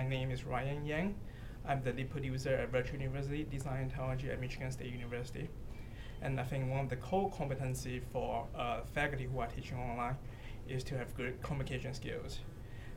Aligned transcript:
my 0.00 0.08
name 0.08 0.30
is 0.30 0.44
Ryan 0.46 0.86
Yang. 0.86 1.14
I'm 1.68 1.82
the 1.82 1.92
lead 1.92 2.08
producer 2.08 2.54
at 2.54 2.72
Virtual 2.72 2.98
University 2.98 3.44
Design 3.44 3.90
Technology 3.90 4.30
at 4.30 4.40
Michigan 4.40 4.70
State 4.72 4.90
University. 4.90 5.50
And 6.22 6.40
I 6.40 6.44
think 6.44 6.70
one 6.70 6.80
of 6.80 6.88
the 6.88 6.96
core 6.96 7.30
competency 7.30 8.00
for 8.10 8.46
uh, 8.56 8.80
faculty 8.94 9.28
who 9.30 9.38
are 9.40 9.46
teaching 9.46 9.76
online 9.76 10.16
is 10.66 10.82
to 10.84 10.96
have 10.96 11.14
good 11.18 11.42
communication 11.42 11.92
skills. 11.92 12.38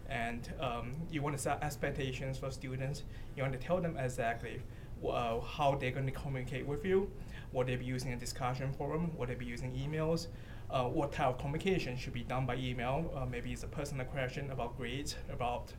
And 0.10 0.50
um, 0.62 0.94
you 1.12 1.22
want 1.22 1.36
to 1.36 1.42
set 1.42 1.62
expectations 1.62 2.38
for 2.38 2.50
students. 2.52 3.04
You 3.36 3.44
want 3.44 3.52
to 3.52 3.60
tell 3.60 3.82
them 3.82 3.98
exactly 3.98 4.62
uh, 5.06 5.42
how 5.42 5.76
they're 5.76 5.92
going 5.92 6.06
to 6.06 6.14
communicate 6.14 6.66
with 6.66 6.86
you, 6.86 7.12
what 7.52 7.68
they 7.68 7.76
be 7.76 7.84
using 7.84 8.14
a 8.14 8.18
discussion 8.18 8.72
forum, 8.72 9.12
what 9.18 9.28
they 9.28 9.36
be 9.36 9.46
using 9.46 9.74
emails, 9.74 10.28
uh, 10.72 10.86
what 10.86 11.12
type 11.12 11.28
of 11.28 11.38
communication 11.38 11.98
should 11.98 12.14
be 12.14 12.24
done 12.24 12.46
by 12.46 12.56
email. 12.56 13.12
Uh, 13.14 13.26
maybe 13.26 13.52
it's 13.52 13.64
a 13.64 13.68
personal 13.68 14.06
question 14.06 14.50
about 14.52 14.78
grades, 14.78 15.18
about 15.30 15.74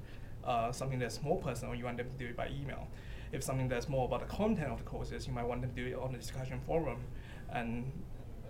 uh, 0.45 0.73
something 0.73 0.99
that's 0.99 1.23
more 1.23 1.39
personal, 1.39 1.75
you 1.75 1.85
want 1.85 1.97
them 1.97 2.09
to 2.11 2.17
do 2.17 2.27
it 2.27 2.37
by 2.37 2.49
email. 2.49 2.87
If 3.33 3.43
something 3.43 3.69
that's 3.69 3.89
more 3.89 4.05
about 4.07 4.21
the 4.21 4.27
content 4.35 4.71
of 4.71 4.79
the 4.79 4.85
courses, 4.85 5.27
you 5.27 5.33
might 5.33 5.47
want 5.47 5.61
them 5.63 5.71
to 5.75 5.77
do 5.77 5.89
it 5.89 5.99
on 6.01 6.13
the 6.13 6.19
discussion 6.19 6.61
forum. 6.67 7.01
And 7.53 7.91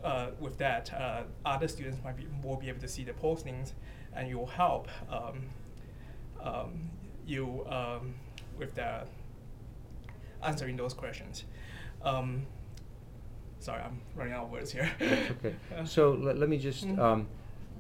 uh, 0.03 0.29
with 0.39 0.59
that, 0.59 0.93
uh, 0.93 1.23
other 1.47 1.69
students 1.69 1.99
might 2.05 2.17
be, 2.17 2.27
will 2.43 2.57
be 2.57 2.69
able 2.69 2.81
to 2.81 2.89
see 2.89 3.05
the 3.05 3.13
postings, 3.13 3.73
and 4.15 4.29
you 4.29 4.39
will 4.39 4.47
help 4.47 4.89
um, 5.11 5.43
um, 6.43 6.91
you 7.27 7.65
um, 7.69 8.15
with 8.59 8.75
the 8.75 9.05
answering 10.43 10.77
those 10.77 10.93
questions. 10.93 11.45
Um, 12.03 12.45
sorry, 13.61 13.81
I'm 13.81 14.01
running 14.15 14.35
out 14.35 14.45
of 14.45 14.51
words 14.51 14.71
here. 14.71 14.91
Okay. 15.01 15.55
So 15.87 16.13
let, 16.13 16.37
let 16.39 16.49
me 16.51 16.59
just, 16.59 16.87
Mhm. 16.87 16.99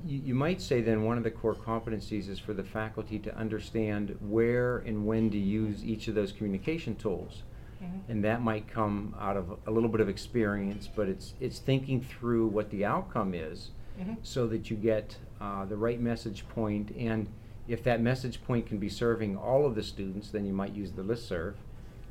You, 0.07 0.21
you 0.27 0.35
might 0.35 0.61
say 0.61 0.81
then 0.81 1.05
one 1.05 1.17
of 1.19 1.25
the 1.25 1.31
core 1.31 1.55
competencies 1.55 2.29
is 2.29 2.39
for 2.39 2.53
the 2.53 2.63
faculty 2.63 3.19
to 3.21 3.35
understand 3.37 4.17
where 4.21 4.79
and 4.79 5.07
when 5.07 5.31
to 5.31 5.39
use 5.39 5.85
each 5.85 6.09
of 6.09 6.15
those 6.15 6.33
communication 6.33 6.95
tools. 6.97 7.43
Mhm. 7.83 8.01
And 8.09 8.25
that 8.25 8.43
might 8.43 8.69
come 8.69 9.15
out 9.19 9.37
of 9.37 9.59
a 9.67 9.71
little 9.71 9.89
bit 9.89 10.01
of 10.01 10.09
experience, 10.09 10.89
but 10.95 11.09
it's, 11.09 11.35
it's 11.41 11.59
thinking 11.59 12.01
through 12.01 12.47
what 12.49 12.71
the 12.71 12.85
outcome 12.85 13.35
is 13.35 13.71
Mhm. 14.01 14.17
so 14.23 14.47
that 14.49 14.71
you 14.71 14.77
get 14.77 15.17
uh, 15.41 15.65
the 15.65 15.77
right 15.77 16.01
message 16.01 16.49
point. 16.49 16.91
And 16.97 17.27
if 17.69 17.83
that 17.85 18.01
message 18.01 18.43
point 18.45 18.67
can 18.67 18.79
be 18.79 18.89
serving 18.89 19.37
all 19.37 19.67
of 19.67 19.75
the 19.75 19.83
students, 19.83 20.31
then 20.31 20.47
you 20.47 20.53
might 20.53 20.73
use 20.75 20.93
the 20.93 21.03
listserv. 21.03 21.55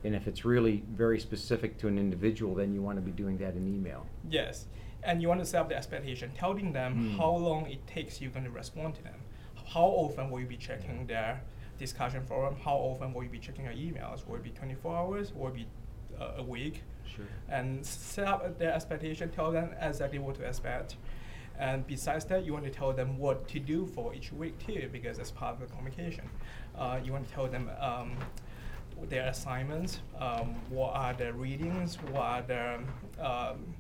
And 0.03 0.13
if 0.13 0.28
it's 0.28 0.44
really 0.45 0.83
very 0.94 1.19
specific 1.19 1.78
to 1.80 1.88
an 1.88 1.97
individual, 1.97 2.53
then 2.55 2.73
you 2.73 2.81
want 2.81 2.97
to 2.97 3.02
be 3.02 3.11
doing 3.11 3.38
that 3.38 3.55
in 3.55 3.67
email. 3.73 4.05
Yes, 4.30 4.67
and 5.06 5.22
you 5.22 5.28
want 5.28 5.40
to 5.40 5.46
set 5.46 5.62
up 5.62 5.70
the 5.70 5.76
expectation, 5.76 6.32
telling 6.38 6.73
them 6.73 6.94
Hmm. 6.94 7.18
how 7.18 7.32
long 7.32 7.66
it 7.70 7.86
takes 7.88 8.22
you 8.22 8.30
going 8.30 8.46
to 8.46 8.52
respond 8.52 8.96
to 8.96 9.04
them. 9.04 9.20
How 9.66 9.86
often 9.86 10.30
will 10.30 10.40
you 10.40 10.46
be 10.46 10.58
checking 10.58 11.06
their 11.08 11.42
discussion 11.80 12.23
forum? 12.26 12.56
How 12.64 12.76
often 12.76 13.14
will 13.14 13.24
you 13.24 13.30
be 13.30 13.40
checking 13.40 13.66
your 13.66 13.74
emails? 13.74 14.26
Will 14.28 14.36
it 14.36 14.44
be 14.44 14.52
24 14.52 14.96
hours? 14.96 15.34
Will 15.34 15.48
it 15.50 15.56
be 15.56 15.68
uh, 16.20 16.34
a 16.38 16.44
week? 16.44 16.84
Sure. 17.06 17.26
And 17.50 17.86
set 17.86 18.28
up 18.28 18.58
their 18.59 18.74
expectation, 18.74 19.30
tell 19.30 19.52
them 19.52 19.70
exactly 19.81 20.20
what 20.20 20.36
to 20.36 20.44
expect. 20.44 20.96
And 21.59 21.86
besides 21.86 22.26
that, 22.26 22.46
you 22.46 22.54
want 22.54 22.66
to 22.66 22.72
tell 22.72 22.94
them 22.94 23.18
what 23.18 23.48
to 23.50 23.59
do 23.59 23.86
for 23.86 24.14
each 24.14 24.31
week 24.34 24.58
too, 24.66 24.90
because 24.92 25.18
that's 25.18 25.31
part 25.31 25.54
of 25.56 25.59
the 25.62 25.68
communication. 25.76 26.26
Uh, 26.78 27.00
you 27.04 27.12
want 27.12 27.28
to 27.28 27.34
tell 27.34 27.48
them 27.48 27.70
um, 27.80 28.16
their 29.09 29.28
assignments, 29.28 30.00
um, 30.20 30.56
what 30.70 30.94
are 30.96 31.14
the 31.14 31.31
readings, 31.34 31.98
what 32.12 32.22
are 32.22 32.42
the 32.44 32.80
um, 33.20 33.76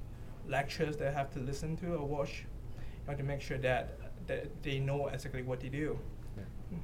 lectures 0.47 0.97
they 0.97 1.11
have 1.11 1.31
to 1.33 1.39
listen 1.39 1.75
to 1.77 1.93
or 1.95 2.05
watch. 2.05 2.45
You 2.77 3.07
want 3.07 3.17
to 3.19 3.23
make 3.25 3.41
sure 3.41 3.57
that, 3.59 3.97
that 4.27 4.63
they 4.63 4.79
know 4.79 5.07
exactly 5.07 5.41
what 5.43 5.59
to 5.61 5.69
do. 5.69 5.99
Yeah. 6.37 6.43
Mhm. 6.77 6.79